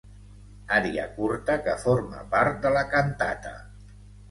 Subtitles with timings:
[0.77, 3.55] Ària curta que forma part de la cantata.